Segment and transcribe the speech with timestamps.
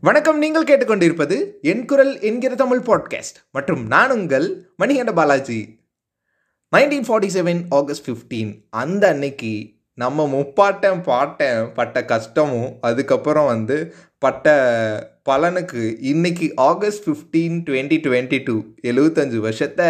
[0.00, 5.78] வணக்கம் நீங்கள் கேட்டுக்கொண்டிருப்பது என் குரல் என்கிற தமிழ் பாட்காஸ்ட் மற்றும் நான் உங்கள் Manikanda Balaji.
[6.76, 15.18] Nineteen forty seven August fifteen அந்த அன்னைக்கு நம்ம முப்பாட்டம் பாட்டன் பட்ட கஷ்டமும் அதுக்கப்புறம் வந்து பட்ட
[15.30, 19.86] பலனுக்கு இன்னைக்கு August fifteen twenty twenty two எழுபத்தஞ்சு வருஷத்தை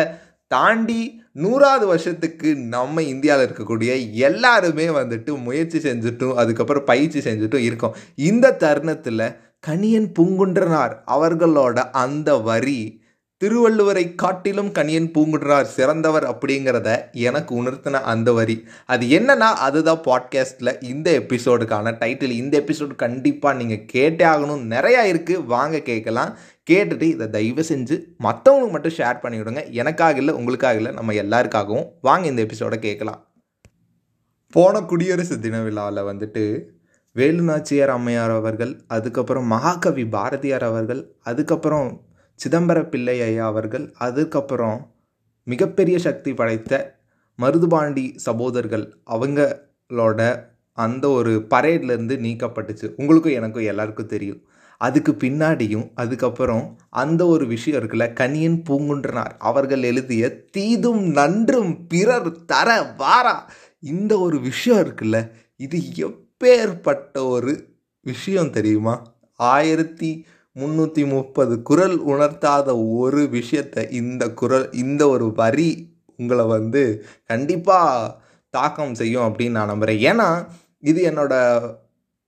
[0.46, 7.96] தாண்டி நூறாவது வருஷத்துக்கு நம்ம இந்தியாவில் இருக்கக்கூடிய எல்லாருமே வந்துட்டு முயற்சி செஞ்சுட்டும் அதுக்கப்புறம் பயிற்சி செஞ்சுட்டும் இருக்கோம்.
[8.14, 10.94] இந்த தருணத்தில் கணியன் பூங்குன்றனார்.
[11.06, 13.04] அவர்களோட அந்த வரி
[13.44, 18.64] திருவள்ளுவரை காட்டிலும் கணியன் பூங்குன்றனார் சிறந்தவர் அப்படிங்கிறத எனக்கு உணர்த்தின அந்த வரி.
[18.86, 24.64] அது என்னன்னா அதுதான் பாட்காஸ்ட்டில் இந்த எபிசோடுக்கான டைட்டில் இந்த எபிசோடு கண்டிப்பாக நீங்கள் கேட்டே ஆகணும்.
[24.74, 26.36] நிறையா இருக்குது வாங்க கேட்கலாம்.
[26.70, 29.70] கேட்டுட்டு இதை தயவு செஞ்சு மற்றவங்களுக்கு மட்டும் ஷேர் பண்ணிவிடுங்க.
[29.70, 33.20] எனக்காக இல்லை உங்களுக்காக இல்லை நம்ம எல்லாருக்காகவும் வாங்க இந்த எபிசோடை கேட்கலாம்.
[34.50, 36.62] போன குடியரசு தின விழாவில் வந்துட்டு
[37.16, 41.88] வேலுநாச்சியார் அம்மையார் அவர்கள் அதுக்கப்புறம் மகாகவி பாரதியார் அவர்கள் அதுக்கப்புறம்
[42.40, 44.94] சிதம்பர பிள்ளை ஐயா அவர்கள் அதுக்கப்புறம்
[45.46, 47.00] மிகப்பெரிய சக்தி படைத்த
[47.42, 50.20] மருதுபாண்டி சகோதரர்கள் அவங்களோட
[50.72, 52.92] அந்த ஒரு பரேட்லேருந்து நீக்கப்பட்டுச்சு.
[52.96, 54.42] உங்களுக்கும் எனக்கும் எல்லாருக்கும் தெரியும்.
[54.78, 62.82] அதுக்கு பின்னாடியும் அதுக்கப்புறம் அந்த ஒரு விஷயம் இருக்குல்ல கனியன் பூங்குன்றனார் அவர்கள் எழுதிய தீதும் நன்றும் பிறர் தர
[62.96, 65.78] வாரா இந்த ஒரு விஷயம் இருக்குல்ல இது
[66.40, 67.52] எப்பேற்பட்ட ஒரு
[68.06, 68.94] விஷயம் தெரியுமா?
[69.40, 70.10] ஆயிரத்தி
[70.56, 75.68] முந்நூற்றி முப்பது குரல் உணர்த்தாத ஒரு விஷயத்தை இந்த குரல் இந்த ஒரு வரி
[76.18, 76.82] உங்களை வந்து
[77.26, 78.12] கண்டிப்பாக
[78.54, 80.28] தாக்கம் செய்யும் அப்படின்னு நான் நம்புகிறேன் ஏன்னா
[80.82, 81.34] இது என்னோட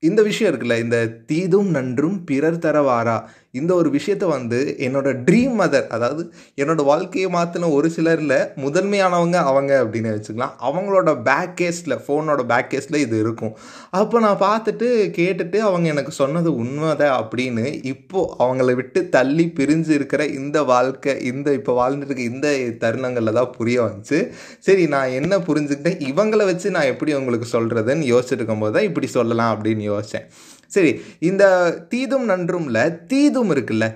[0.02, 3.18] இந்த விஷயம் இருக்குல்ல இந்த தீதும் நன்றும் பிறர் தரவாரா?
[3.54, 6.22] இந்த ஒரு விஷயத்த வந்து என்னோட ட்ரீம் மதர் அதாவது
[6.60, 10.54] என்னோட வாழ்க்கையை மாற்றின ஒரு சிலரில் முதன்மையானவங்க அவங்க அப்படின்னு வச்சுக்கலாம்.
[10.68, 13.54] அவங்களோட பேக் கேஸில் ஃபோனோட பேக் கேஸில் இது இருக்கும்.
[14.00, 14.88] அப்போ நான் பார்த்துட்டு
[15.18, 21.48] கேட்டுட்டு அவங்க எனக்கு சொன்னது உண்மைதான் அப்படின்னு இப்போது அவங்கள விட்டு தள்ளி பிரிஞ்சு இருக்கிற இந்த வாழ்க்கை இந்த
[21.52, 22.48] இப்போ வாழ்ந்துட்டு இந்த
[22.84, 24.20] தருணங்களில் தான் புரிய வந்துச்சு.
[24.68, 25.98] சரி நான் என்ன புரிஞ்சுக்கிட்டேன்?
[26.10, 30.28] இவங்களை வச்சு நான் எப்படி உங்களுக்கு சொல்கிறதுன்னு யோசிச்சுட்டு இருக்கும்போது தான் இப்படி சொல்லலாம் அப்படின்னு யோசித்தேன்
[30.70, 31.44] சரி இந்த
[31.88, 33.86] தீதும் நன்றும்ல தீதும் இருக்குல்ல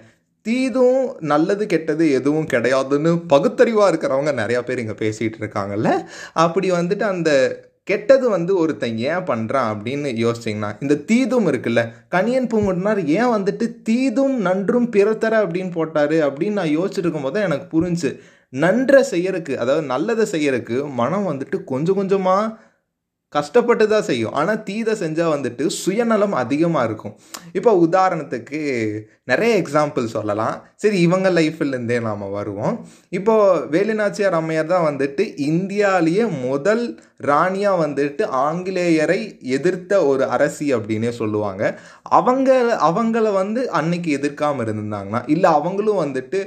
[0.46, 5.90] தீதும் நல்லது கெட்டது எதுவும் கிடையாதுன்னு பகுத்தறிவாக இருக்கிறவங்க நிறையா பேர் இங்கே பேசிகிட்டு இருக்காங்கல்ல.
[6.32, 7.30] அப்படி வந்துட்டு அந்த
[7.84, 14.36] கெட்டது வந்து ஒருத்தன் ஏன் பண்ணுறான் அப்படின்னு யோசிச்சிங்கன்னா இந்த தீதும் இருக்குல்ல கனியன் பூங்குட்டினார் ஏன் வந்துட்டு தீதும்
[14.40, 18.10] நன்றும் பிறத்தர அப்படின்னு போட்டார் அப்படின்னு நான் யோசிச்சுட்டு இருக்கும்போது எனக்கு புரிஞ்சு
[18.52, 22.52] நன்றை செய்யறதுக்கு அதாவது நல்லதை செய்யறதுக்கு மனம் வந்துட்டு கொஞ்சம் கொஞ்சமாக
[23.36, 24.34] கஷ்டப்பட்டு தான் செய்யும்.
[24.40, 27.14] ஆனால் தீதை செஞ்சால் வந்துட்டு சுயநலம் அதிகமாக இருக்கும்.
[27.58, 28.60] இப்போ உதாரணத்துக்கு
[29.30, 30.54] நிறைய எக்ஸாம்பிள் சொல்லலாம்.
[30.82, 32.76] சரி இவங்க லைஃப்லேருந்தே நாம் வருவோம்.
[33.18, 36.84] இப்போது வேலுநாச்சியார் அம்மையார் தான் வந்துட்டு இந்தியாவிலேயே முதல்
[37.28, 39.18] ராணியாக வந்துட்டு ஆங்கிலேயரை
[39.56, 41.62] எதிர்த்த ஒரு அரசி அப்படின்னே சொல்லுவாங்க.
[42.18, 42.50] அவங்க
[42.88, 46.38] அவங்கள வந்து அன்னைக்கு எதிர்க்காமல் இருந்திருந்தாங்கன்னா இல்லை அவங்களும் வந்துட்டு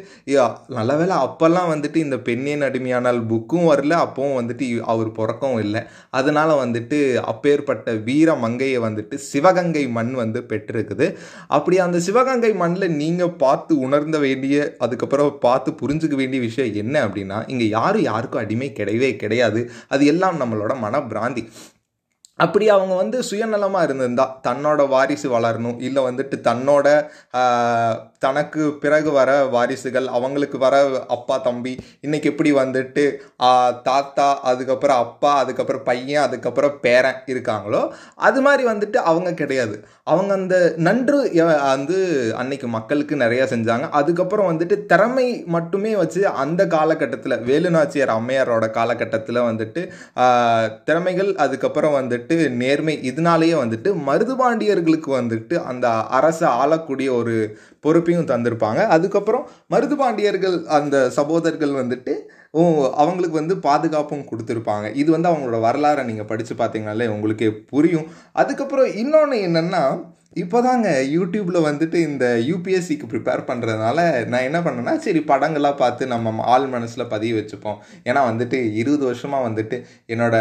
[0.78, 5.84] நல்ல வேலை அப்போல்லாம் வந்துட்டு இந்த பெண்ணின் அடிமையானால் புக்கும் வரல அப்பவும் வந்துட்டு அவர் பிறக்கவும் இல்லை.
[6.19, 6.97] அதனால் வந்து வந்துட்டு
[7.31, 11.07] அப்பேற்பட்ட வீர மங்கையை வந்துட்டு சிவகங்கை மண் வந்து பெற்றிருக்குது.
[11.47, 17.37] அப்படி அந்த சிவகங்கை மண்ணில் நீங்கள் பார்த்து உணர்ந்த வேண்டிய அதுக்கப்புறம் பார்த்து புரிஞ்சுக்க வேண்டிய விஷயம் என்ன அப்படின்னா
[17.47, 19.61] இங்கே யாரும் யாருக்கும் அடிமை கிடையவே கிடையாது.
[19.87, 21.43] அது எல்லாம் நம்மளோட மனப்பிராந்தி.
[22.40, 25.78] அப்படி அவங்க வந்து சுயநலமாக இருந்திருந்தா தன்னோட வாரிசு வளரணும்.
[25.88, 26.88] இல்லை வந்துட்டு தன்னோட
[28.25, 30.75] தனக்கு பிறகு வர வாரிசுகள் அவங்களுக்கு வர
[31.16, 31.73] அப்பா தம்பி
[32.06, 33.03] இன்னைக்கு எப்படி வந்துட்டு
[33.88, 37.81] தாத்தா அதுக்கப்புறம் அப்பா அதுக்கப்புறம் பையன் அதுக்கப்புறம் பேரன் இருக்காங்களோ
[38.28, 39.75] அது மாதிரி வந்துட்டு அவங்க கிடையாது.
[40.13, 40.56] அவங்க அந்த
[40.88, 41.19] நன்று
[41.72, 42.00] வந்து
[42.41, 43.85] அன்னைக்கு மக்களுக்கு நிறையா செஞ்சாங்க.
[44.00, 49.84] அதுக்கப்புறம் வந்துட்டு திறமை மட்டுமே வச்சு அந்த காலகட்டத்தில் வேலுநாச்சியார் அம்மையாரோட காலகட்டத்தில் வந்துட்டு
[50.90, 52.24] திறமைகள் அதுக்கப்புறம் வந்துட்டு
[52.61, 55.87] நேர்மை இதனாலேயே வந்துட்டு மருதுபாண்டியர்களுக்கு வந்துட்டு அந்த
[56.17, 57.35] அரசை ஆளக்கூடிய ஒரு
[57.85, 58.81] பொறுப்பையும் தந்திருப்பாங்க.
[58.95, 62.13] அதுக்கப்புறம் மருதுபாண்டியர்கள் அந்த சகோதரர்கள் வந்துட்டு
[63.03, 64.87] அவங்களுக்கு வந்து பாதுகாப்பும் கொடுத்துருப்பாங்க.
[65.01, 68.07] இது வந்து அவங்களோட வரலாறை நீங்கள் படித்து பார்த்தீங்கனாலே உங்களுக்கே புரியும்.
[68.41, 69.83] அதுக்கப்புறம் இன்னொன்று என்னென்னா
[70.41, 73.99] இப்போதாங்க யூடியூப்பில் வந்துட்டு இந்த யூபிஎஸ்சிக்கு ப்ரிப்பேர் பண்ணுறதுனால
[74.32, 77.78] நான் என்ன பண்ணேன்னா சரி படங்கள்லாம் பார்த்து நம்ம ஆள் மனசில் பதிய வச்சுப்போம்.
[78.09, 79.78] ஏன்னா வந்துட்டு இருபது வருஷமாக வந்துட்டு
[80.14, 80.35] என்னோட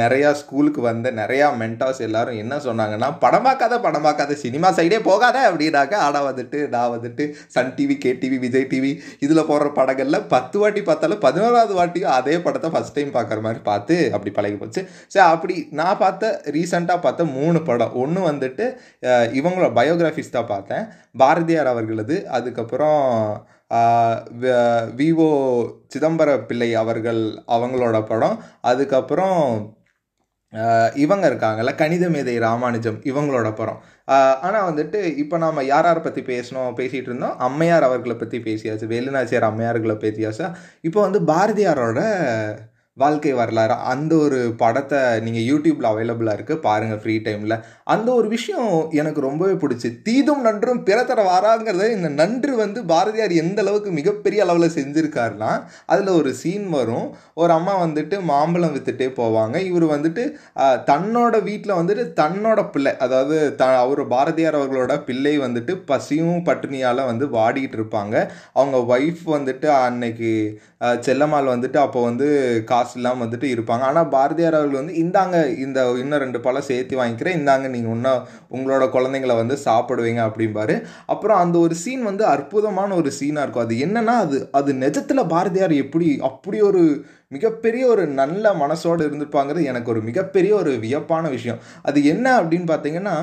[0.00, 5.36] நிறையா ஸ்கூலுக்கு வந்த நிறையா மென்டாஸ் எல்லாரும் என்ன சொன்னாங்கன்னா படம் பார்க்காத படம் பார்க்காத சினிமா சைடே போகாத
[5.50, 7.26] அப்படின்னாக்க ஆனால் வந்துட்டு நான் வந்துட்டு
[7.56, 8.94] Sun TV K TV Vijay TV
[9.26, 13.98] இதில் போடுற படங்களில் பத்து வாட்டி பார்த்தாலும் பதினோராவது வாட்டியும் அதே படத்தை ஃபஸ்ட் டைம் பார்க்குற மாதிரி பார்த்து
[14.14, 14.80] அப்படி பழகி போச்சு.
[15.12, 17.94] சரி அப்படி நான் பார்த்த ரீசெண்டாக பார்த்த மூணு படம்.
[18.04, 18.66] ஒன்று வந்துட்டு
[19.40, 20.84] இவங்களோட பயோகிராஃபிஸ் தான் பார்த்தேன்.
[21.22, 23.02] பாரதியார் அவர்களது அதுக்கப்புறம்
[24.98, 25.30] விவோ
[25.92, 27.22] சிதம்பர பிள்ளை அவர்கள்
[27.56, 28.36] அவங்களோட படம்.
[28.70, 29.40] அதுக்கப்புறம்
[31.04, 33.80] இவங்க இருக்காங்கல்ல கணித மேதை ராமானுஜம் இவங்களோட படம்.
[34.46, 37.34] ஆனால் வந்துட்டு இப்போ நாம் யார் யாரை பற்றி பேசணும் பேசிகிட்டு இருந்தோம்?
[37.46, 40.48] அம்மையார் அவர்களை பற்றி பேசியாச்சு வேலுநாச்சியார் அம்மையார்களை பேசியாச்சா
[40.88, 42.00] இப்போ வந்து பாரதியாரோட
[43.02, 47.54] வாழ்க்கை வரலாறு அந்த ஒரு படத்தை நீங்கள் யூடியூப்பில் அவைலபிளாக இருக்குது பாருங்கள் ஃப்ரீ டைமில்
[47.94, 48.68] அந்த ஒரு விஷயம்
[49.00, 49.88] எனக்கு ரொம்பவே பிடிச்சி.
[50.06, 55.50] தீதும் நன்றும் பிறத்தர வாராங்கிறத இந்த நன்று வந்து பாரதியார் எந்த அளவுக்கு மிகப்பெரிய அளவில் செஞ்சுருக்காருனா
[55.94, 57.08] அதில் ஒரு சீன் வரும்.
[57.42, 59.56] ஒரு அம்மா வந்துட்டு மாம்பழம் வித்துட்டே போவாங்க.
[59.70, 60.24] இவர் வந்துட்டு
[60.92, 67.28] தன்னோட வீட்டில் வந்துட்டு தன்னோட பிள்ளை அதாவது த அவர் பாரதியார் அவர்களோட பிள்ளை வந்துட்டு பசியும் பட்டினியால் வந்து
[67.36, 68.16] வாடிக்கிட்டு இருப்பாங்க.
[68.60, 70.32] அவங்க ஒய்ஃப் வந்துட்டு அன்னைக்கு
[71.06, 72.26] செல்லம்மாள் வந்துட்டு அப்போ வந்து
[72.70, 73.84] கா காசு இல்லாமல் வந்துட்டு இருப்பாங்க.
[73.90, 78.22] ஆனால் பாரதியார் அவர்கள் வந்து இந்தாங்க இந்த இன்னும் ரெண்டு பழம் சேர்த்து வாங்கிக்கிறேன் இந்தாங்க நீங்கள் இன்னும்
[78.56, 80.76] உங்களோட குழந்தைங்கள வந்து சாப்பிடுவீங்க அப்படிம்பாரு.
[81.14, 83.66] அப்புறம் அந்த ஒரு சீன் வந்து அற்புதமான ஒரு சீனாக இருக்கும்.
[83.66, 86.82] அது என்னன்னா அது அது நிஜத்தில் பாரதியார் எப்படி அப்படி ஒரு
[87.32, 91.58] மிகப்பெரிய ஒரு நல்ல மனசோடு இருந்திருப்பாங்கிறது எனக்கு ஒரு மிகப்பெரிய ஒரு வியப்பான விஷயம்.
[91.82, 93.16] அது என்ன அப்படின்னு பார்த்தீங்கன்னா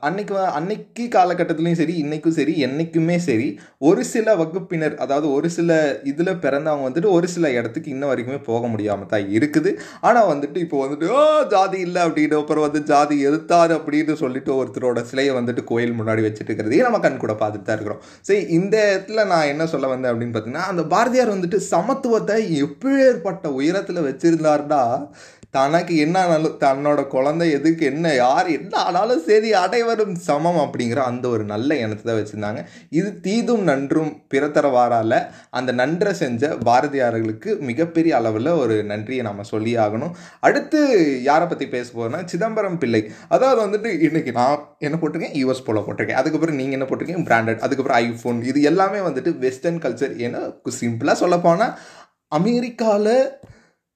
[0.00, 3.46] அன்னைக்கு வ- அன்னைக்கு காலகட்டத்துலேயும் சரி இன்றைக்கும் சரி என்றைக்குமே சரி
[3.80, 5.70] ஒரு சில வகுப்பினர் அதாவது ஒரு சில
[6.04, 9.70] இதில் பிறந்தவங்க வந்துட்டு ஒரு சில இடத்துக்கு இன்ன வரைக்குமே போக முடியாமல் தான் இருக்குது.
[10.00, 15.02] ஆனால் வந்துட்டு இப்போ வந்துட்டு ஓ ஜாதி இல்லை அப்படின்னு அப்புறம் வந்து ஜாதி எழுத்தாரு அப்படின்னு சொல்லிட்டு ஒருத்தரோட
[15.02, 18.00] சிலையை வந்துட்டு கோயில் முன்னாடி வச்சுட்டு இருக்கிறதையும் நம்ம கண் கூட பார்த்துட்டு தான் இருக்கிறோம்.
[18.22, 23.48] சரி இந்த இடத்துல நான் என்ன சொல்ல வந்தேன் அப்படின்னு பார்த்தீங்கன்னா அந்த பாரதியார் வந்துட்டு சமத்துவத்தை எப்படி எப்பேற்பட்ட
[23.58, 24.82] உயரத்தில் வச்சிருந்தார்னா
[25.56, 31.24] தனக்கு என்ன ஆனாலும் தன்னோட குழந்தை எதுக்கு என்ன யார் என்ன ஆனாலும் சரி அனைவரும் சமம் அப்படிங்கிற அந்த
[31.34, 32.60] ஒரு நல்ல எண்ணத்தை தான் வச்சுருந்தாங்க.
[32.98, 35.16] இது தீதும் நன்றும் பிறத்தரவாரால்
[35.58, 40.14] அந்த நன்றை செஞ்ச பாரதியார்களுக்கு மிகப்பெரிய அளவில் ஒரு நன்றியை நம்ம சொல்லி ஆகணும்.
[40.48, 40.80] அடுத்து
[41.30, 43.02] யாரை பற்றி பேச போகிறோம்னா சிதம்பரம் பிள்ளை.
[43.36, 45.36] அதாவது வந்துட்டு இன்றைக்கி நான் என்ன போட்டிருக்கேன்?
[45.42, 46.20] யூஎஸ் போல போட்டிருக்கேன்.
[46.22, 47.26] அதுக்கப்புறம் நீங்கள் என்ன போட்டிருக்கீங்க?
[47.30, 50.42] பிராண்டட் அதுக்கப்புறம் ஐஃபோன் இது எல்லாமே வந்துட்டு வெஸ்டர்ன் கல்ச்சர் ஏன்னா
[50.80, 51.74] சிம்பிளாக சொல்லப்போனால்
[52.32, 53.14] அமெரிக்காவில்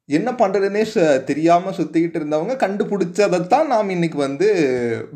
[0.09, 0.83] என்ன பண்ணுறதுனே
[1.25, 4.49] தெரியாமல் சுற்றிக்கிட்டு இருந்தவங்க கண்டுபிடிச்சதை தான் நாம் இன்றைக்கி வந்து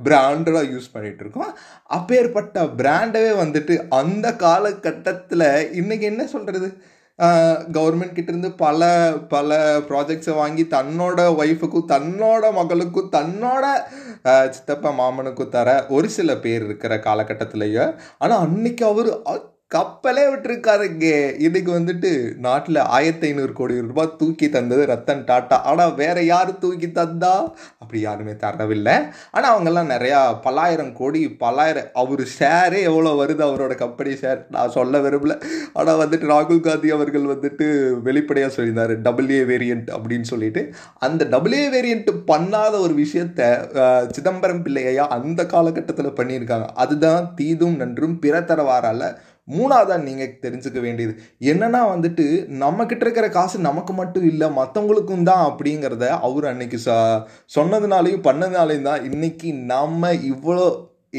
[0.04, 1.56] பிராண்டடாக யூஸ் பண்ணிகிட்ருக்கோம் இருக்கோம்
[1.88, 6.70] அப்பேற்பட்ட பிராண்டவே வந்துட்டு அந்த காலகட்டத்தில் இன்றைக்கி என்ன சொல்கிறது
[7.72, 8.80] கவர்மெண்ட் கிட்டேருந்து பல
[9.28, 9.56] பல
[9.88, 13.64] ப்ராஜெக்ட்ஸை வாங்கி தன்னோட ஒய்ஃபுக்கும் தன்னோட மகளுக்கும் தன்னோட
[14.50, 17.86] சித்தப்பா மாமனுக்கும் தர ஒரு சில பேர் இருக்கிற காலகட்டத்திலேயே.
[18.18, 19.10] ஆனால் அன்னைக்கு அவர்
[19.74, 21.06] கப்பலே விட்டுருக்காருங்க.
[21.46, 22.10] இன்னைக்கு வந்துட்டு
[22.44, 25.56] நாட்டில் ஆயிரத்தி ஐநூறு கோடி ரூபாய் தூக்கி தந்தது ரத்தன் டாட்டா.
[25.70, 27.32] ஆனால் வேற யார் தூக்கி தந்தா?
[27.82, 28.94] அப்படி யாருமே தரவில்லை.
[29.34, 34.40] ஆனால் அவங்கெல்லாம் நிறையா பல்லாயிரம் கோடி பல்லாயிரம் அவர் ஷேரே எவ்வளோ வருது அவரோட கம்பெனி ஷேர்?
[34.56, 35.36] நான் சொல்ல விரும்பல.
[35.78, 37.68] ஆனால் வந்துட்டு ராகுல் காந்தி அவர்கள் வந்துட்டு
[38.08, 40.64] வெளிப்படையாக சொல்லியிருந்தார் டபுள் வேரியண்ட் வேரியன்ட் அப்படின்னு சொல்லிட்டு.
[41.08, 43.52] அந்த டபுள் ஏ வேரியன்ட் பண்ணாத ஒரு விஷயத்த
[44.16, 46.68] சிதம்பரம் பிள்ளையா அந்த காலகட்டத்தில் பண்ணியிருக்காங்க.
[46.84, 49.08] அதுதான் தீதும் நன்றும் பிற தரவாரால்
[49.56, 51.12] மூணாவதாக நீங்கள் தெரிஞ்சுக்க வேண்டியது.
[51.52, 52.26] என்னன்னா வந்துட்டு
[52.62, 56.94] நம்மக்கிட்ட இருக்கிற காசு நமக்கு மட்டும் இல்லை மற்றவங்களுக்கும் தான் அப்படிங்கிறத அவர் அன்னைக்கு சொ
[57.56, 60.68] சொன்னதுனாலையும் பண்ணதுனாலையும் தான் இன்னைக்கு நம்ம இவ்வளோ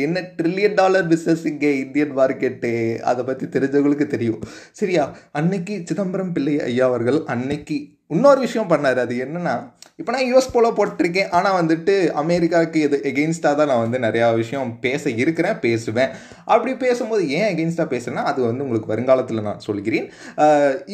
[0.05, 2.71] என்ன ட்ரில்லியன் டாலர் பிஸ்னஸ் இங்கே இந்தியன் மார்க்கெட்டு
[3.11, 4.41] அதை பற்றி தெரிஞ்சவங்களுக்கு தெரியும்.
[4.71, 5.03] சரியா?
[5.31, 7.77] அன்னைக்கு சிதம்பரம் பிள்ளை ஐயா அவர்கள் அன்னைக்கு
[8.07, 8.99] இன்னொரு விஷயம் பண்ணார்.
[9.05, 9.55] அது என்னென்னா
[9.99, 11.29] இப்போ நான் யூஎஸ் போல போட்டிருக்கேன்.
[11.37, 16.11] ஆனால் வந்துட்டு அமெரிக்காவுக்கு இது எகெயின்ஸ்டாக தான் நான் வந்து நிறையா விஷயம் பேச இருக்கிறேன் பேசுவேன்.
[16.53, 20.07] அப்படி பேசும்போது ஏன் எகெயின்ஸ்டாக பேசுகிறேன்னா அது வந்து உங்களுக்கு வருங்காலத்தில் நான் சொல்கிறேன்.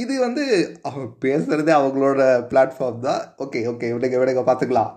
[0.03, 0.45] இது வந்து
[0.89, 2.21] அவங்க பேசுகிறதே அவங்களோட
[2.53, 3.21] பிளாட்ஃபார்ம் தான்.
[3.45, 4.91] ஓகே ஓகே விடுங்க விடுங்க பார்த்துக்கலாம்.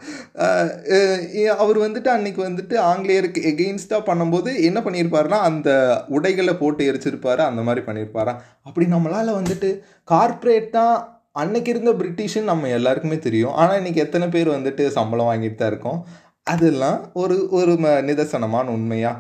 [1.65, 5.71] அவர் வந்துட்டு அன்னைக்கு வந்துட்டு ஆங்கிலேயருக்கு எகெயின்ஸ்டாக பண்ணும்போது என்ன பண்ணியிருப்பாருன்னா அந்த
[6.17, 8.35] உடைகளை போட்டு எரிச்சிருப்பாரு அந்த மாதிரி பண்ணியிருப்பாரா
[8.69, 9.71] அப்படி நம்மளால் வந்துட்டு
[10.15, 10.97] கார்ப்பரேட் தான்
[11.39, 13.53] அன்னைக்கு இருந்த பிரிட்டிஷன் நம்ம எல்லாருக்குமே தெரியும்.
[13.53, 16.07] ஆனால் இன்னைக்கு எத்தனை பேர் வந்துட்டு சம்பளம் வாங்கிட்டு தான் இருக்கோம்.
[16.43, 19.19] அதெல்லாம் ஒரு ஒரு ம- நிதர்சனமான உண்மையாக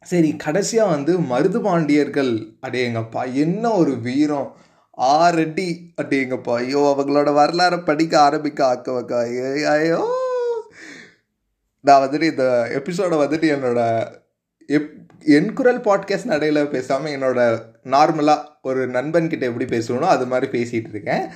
[0.00, 2.32] சரி கடைசியாக வந்து மருது பாண்டியர்கள்
[2.66, 4.56] அடேங்கப்பா என்ன ஒரு வீரம்.
[4.98, 9.18] ஆரடி அடேங்கப்பா ஐயோ அவங்களோட வரலாறை படிக்க ஆரம்பிக்க ஆக்க வைக்க.
[9.18, 10.22] ஐயோ, ஐயோ.
[11.80, 14.06] நான் வந்துட்டு இந்த எபிசோடை வந்துட்டு என்னோட
[14.66, 14.90] எப்
[15.24, 21.26] என் குரல் பாட்காஸ்ட் நடையில் பேசாமல் என்னோட நார்மலாக ஒரு நண்பன்கிட்ட எப்படி பேசணும் அது மாதிரி பேசிகிட்டு இருக்கேன்.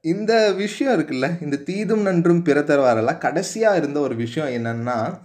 [0.00, 5.18] இந்த விஷயம் இருக்குல்ல இந்த தீதும் நன்றும் பிற வரலாம் கடைசியாக இருந்த ஒரு விஷயம் என்னன்னா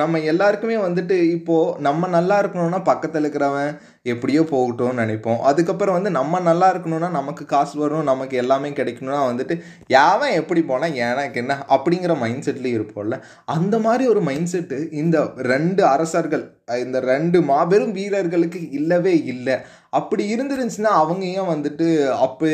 [0.00, 3.70] நம்ம எல்லாருக்குமே வந்துட்டு இப்போது நம்ம நல்லா இருக்கணும்னா பக்கத்தில் இருக்கிறவன்
[4.12, 5.40] எப்படியோ போகட்டும்னு நினைப்போம்.
[5.50, 9.54] அதுக்கப்புறம் வந்து நம்ம நல்லா இருக்கணும்னா நமக்கு காசு வரும் நமக்கு எல்லாமே கிடைக்கணும்னா வந்துட்டு
[9.96, 13.18] யாவன் எப்படி போனால் எனக்கு என்ன அப்படிங்கிற மைண்ட் செட்லேயும் இருப்போம்ல.
[13.56, 15.18] அந்த மாதிரி ஒரு மைண்ட் செட்டு இந்த
[15.52, 16.46] ரெண்டு அரசர்கள்
[16.84, 19.56] இந்த ரெண்டு மாபெரும் வீரர்களுக்கு இல்லவே இல்லை.
[19.92, 22.46] அப்படி இருந்துருந்துச்சுன்னா அவங்க ஏன் வந்துட்டு அப்போ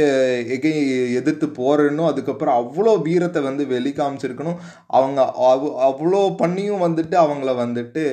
[0.57, 0.73] எகை
[1.15, 4.59] எதிர்த்து போறணும் அதுக்கப்புறம் அவ்வளோ வீரத்தை வந்து வெளிக்காமிச்சிருக்கணும்.
[4.87, 8.05] அவங்க அவ் அவ்வளோ பண்ணியும் வந்துட்டு அவங்கள வந்துட்டு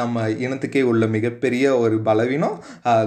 [0.00, 2.56] நம்ம இனத்துக்கே உள்ள மிகப்பெரிய ஒரு பலவீனம்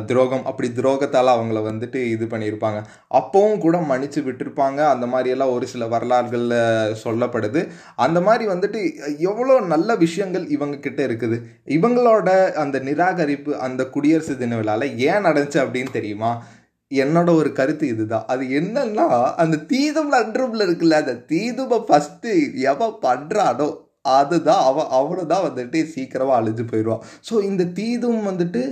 [0.06, 0.46] துரோகம்.
[0.46, 2.82] அப்படி துரோகத்தால் அவங்கள வந்துட்டு இது பண்ணியிருப்பாங்க.
[3.20, 4.80] அப்போவும் கூட மன்னிச்சு விட்டுருப்பாங்க.
[4.94, 7.64] அந்த மாதிரியெல்லாம் ஒரு சில வரலாறுகளில் சொல்லப்படுது.
[7.96, 8.82] அந்த மாதிரி வந்துட்டு
[9.18, 11.40] எவ்வளோ நல்ல விஷயங்கள் இவங்க கிட்ட இருக்குது.
[11.66, 16.44] இவங்களோட அந்த நிராகரிப்பு அந்த குடியரசு தின விழாவில் ஏன் நடந்துச்சு அப்படின்னு தெரியுமா?
[16.92, 18.26] என்னோட ஒரு கருத்து இதுதான்.
[18.28, 19.06] அது என்னன்னா
[19.44, 22.32] அந்த தீதும் நன்றும்ல இருக்குல்ல அந்த தீதுவை ஃபஸ்ட்டு
[22.72, 23.68] எவன் பண்ணுறானோ
[24.06, 28.64] அதுதான் அவ அவனை தான் வந்துட்டு சீக்கிரமாக அழிஞ்சு போயிடுவான் ஸோ இந்த தீதும் வந்துட்டு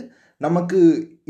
[0.41, 0.79] நமக்கு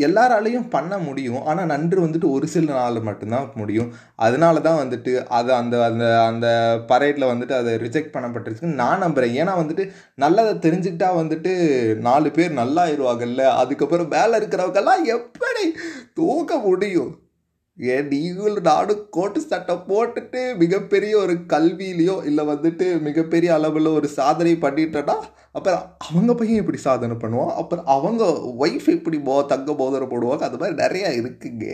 [0.07, 1.39] எல்லாராலையும் பண்ண முடியும்.
[1.49, 3.89] ஆனால் நன்று வந்துட்டு ஒரு சில நாள் மட்டும்தான் முடியும்.
[4.15, 6.47] அதனால தான் வந்துட்டு அது அந்த அந்த அந்த
[6.91, 11.53] பரேடில் வந்துட்டு அதை ரிஜெக்ட் பண்ணப்பட்டிருக்குன்னு நான் நம்புகிறேன் ஏன்னா வந்துட்டு நல்லதை தெரிஞ்சுக்கிட்டா வந்துட்டு
[12.09, 15.65] நாலு பேர் நல்லா ஆயிடுவாங்கல்ல அதுக்கப்புறம் வேலை இருக்கிறவங்கெல்லாம் எப்படி
[16.13, 17.11] தூக்க முடியும்?
[18.09, 25.15] நீங்களும் நானும் கோட்டு சட்டை போட்டுட்டு மிகப்பெரிய ஒரு கல்வியிலையோ இல்லை வந்துட்டு மிகப்பெரிய அளவில் ஒரு சாதனை பண்ணிட்டேன்னா
[25.51, 27.53] அப்புறம் அவங்க பையன் எப்படி சாதனை பண்ணுவான்?
[27.53, 28.23] அப்புறம் அவங்க
[28.59, 30.39] ஒய்ஃப் எப்படி போ தங்க போதனை போடுவாங்க?
[30.39, 31.65] அது மாதிரி நிறையா இருக்குங்க.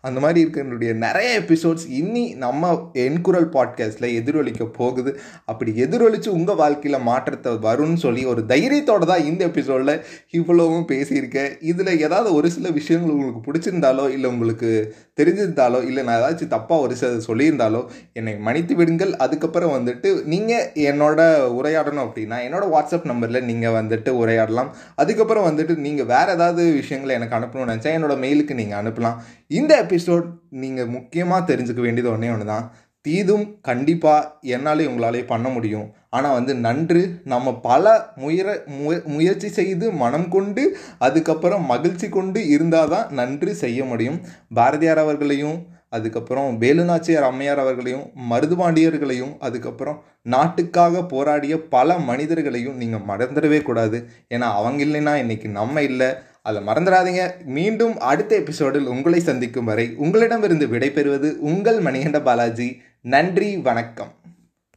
[0.00, 5.12] அந்த மாதிரி இருக்கிறனுடைய நிறைய எபிசோட்ஸ் இன்னி நம்ம என்குரல் பாட்காஸ்ட்டில் எதிரொலிக்க போகுது.
[5.44, 9.94] அப்படி எதிரொலித்து உங்கள் வாழ்க்கையில் மாற்றத்தை வரும்னு சொல்லி ஒரு தைரியத்தோட தான் இந்த எபிசோடில்
[10.30, 11.54] இவ்வளவும் பேசியிருக்கேன்.
[11.60, 14.72] இதில் ஏதாவது ஒரு சில விஷயங்கள் உங்களுக்கு பிடிச்சிருந்தாலோ இல்லை உங்களுக்கு
[15.20, 17.80] தெரிஞ்சிருந்தாலோ இல்லை நான் ஏதாச்சும் தப்பாக ஒரு சில சொல்லியிருந்தாலோ
[18.12, 19.14] என்னை மன்னித்து விடுங்கள்.
[19.16, 21.20] அதுக்கப்புறம் வந்துட்டு நீங்கள் என்னோட
[21.60, 24.68] உரையாடணும் அப்படின்னா என்னோட வாட்ஸ்அப் நம்பர் நம்பரில் நீங்கள் வந்துட்டு உரையாடலாம்.
[25.02, 29.16] அதுக்கப்புறம் வந்துட்டு நீங்கள் வேறு ஏதாவது விஷயங்களை எனக்கு அனுப்பணும்னு நினச்சா என்னோட மெயிலுக்கு நீங்கள் அனுப்பலாம்.
[29.60, 30.28] இந்த எபிசோட்
[30.62, 32.68] நீங்கள் முக்கியமாக தெரிஞ்சுக்க வேண்டியது ஒன்றே ஒன்று தான்
[33.06, 35.86] தீதும் கண்டிப்பாக என்னாலே உங்களாலே பண்ண முடியும்.
[36.16, 38.48] ஆனால் வந்து நன்று நம்ம பல முயற
[38.78, 40.62] மு முயற்சி செய்து மனம் கொண்டு
[41.06, 44.18] அதுக்கப்புறம் மகிழ்ச்சி கொண்டு இருந்தால் தான் நன்று செய்ய முடியும்.
[44.58, 45.58] பாரதியார் அவர்களையும்
[45.90, 54.06] அதுக்கப்புறம் வேலுநாச்சியார் அம்மையார் அவர்களையும் மருதுபாண்டியர்களையும் அதுக்கப்புறம் நாட்டுக்காக போராடிய பல மனிதர்களையும் நீங்கள் மறந்துடவே கூடாது.
[54.34, 56.10] ஏன்னா அவங்க இல்லைன்னா இன்னைக்கு நம்ம இல்லை.
[56.42, 57.44] அதை மறந்துடாதீங்க.
[57.44, 62.82] மீண்டும் அடுத்த எபிசோடில் உங்களை சந்திக்கும் வரை உங்களிடமிருந்து விடைபெறுவது உங்கள் மணிகண்ட பாலாஜி.
[63.00, 64.12] நன்றி வணக்கம்.